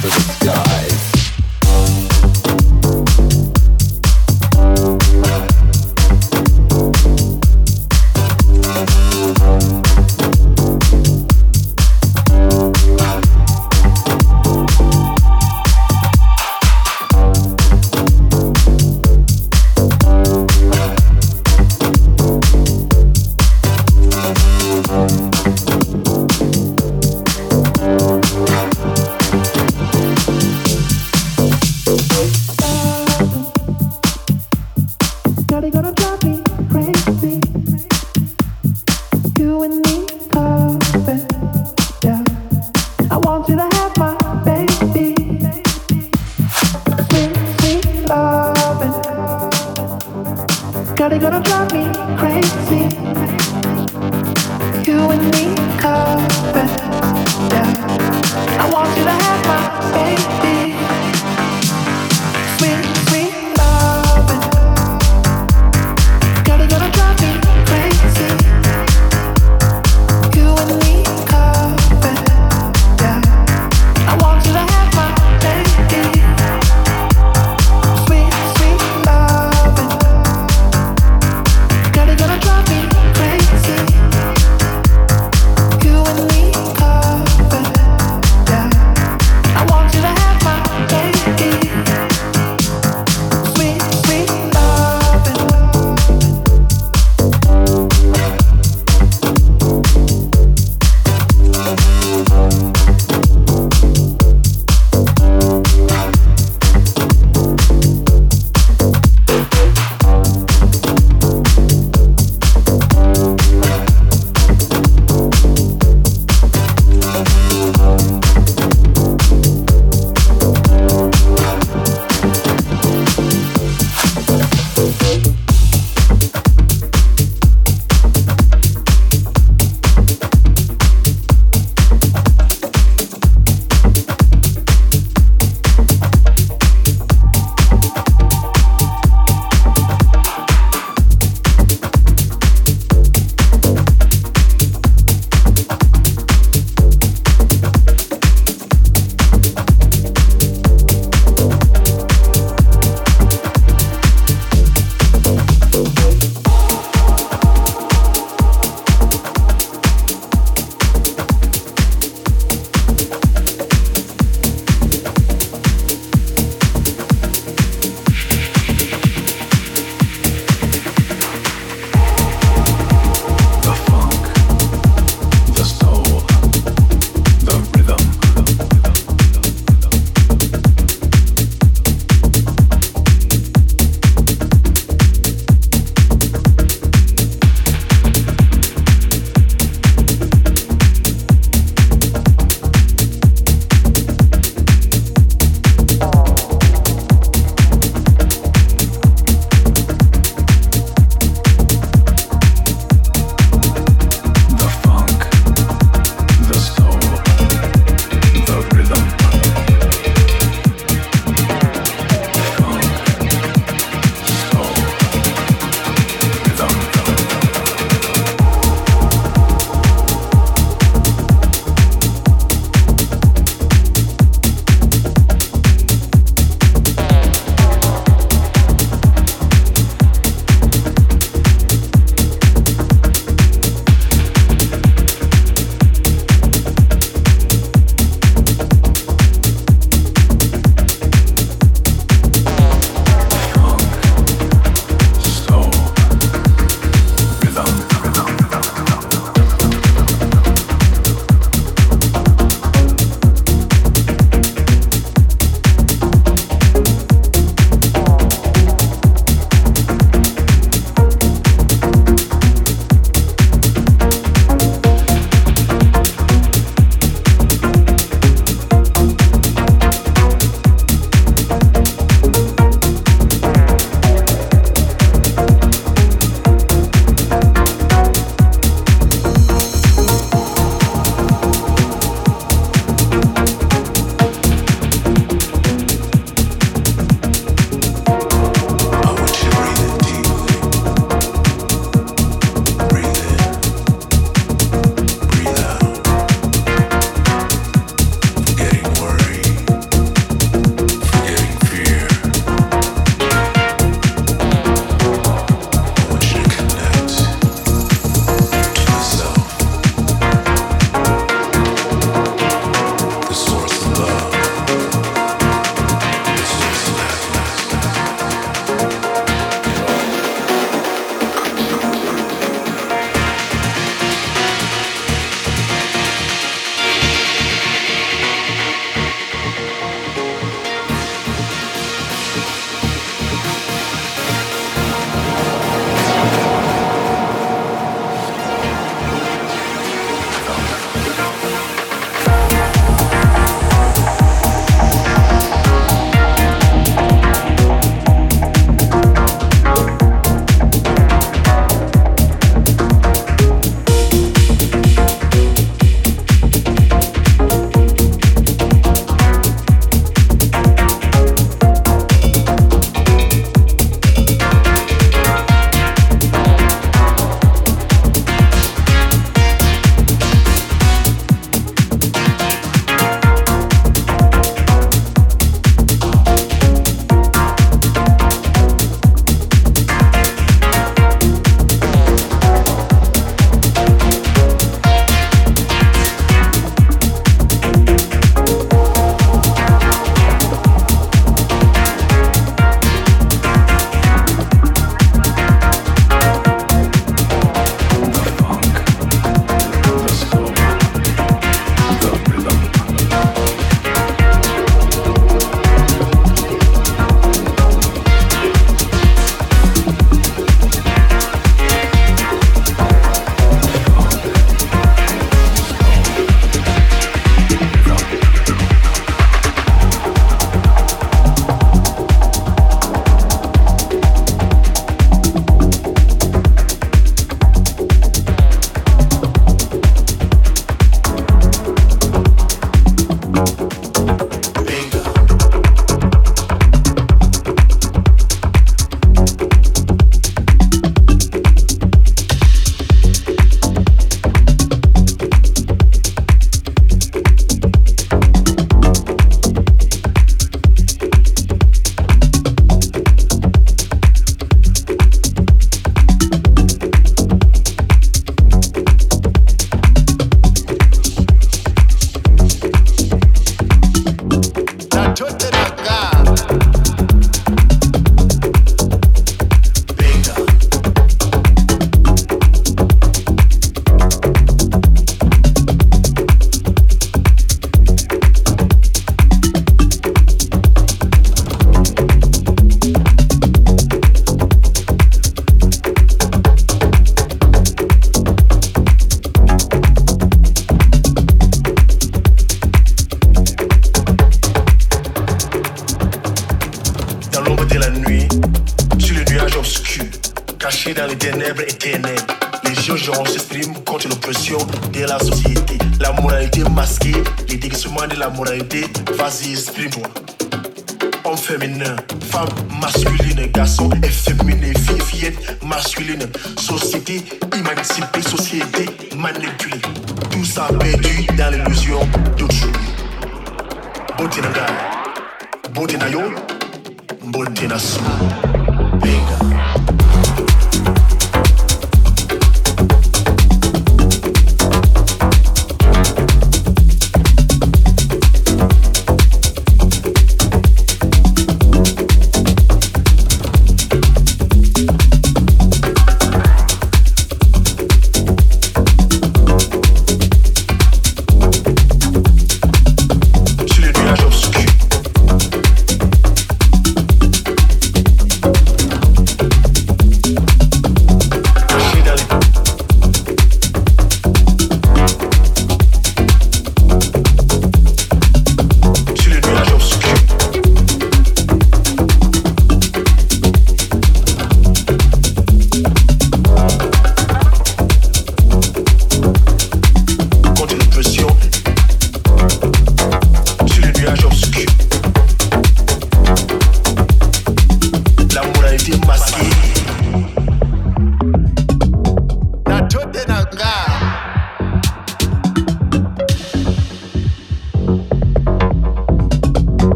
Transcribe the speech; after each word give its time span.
что-то. 0.00 0.39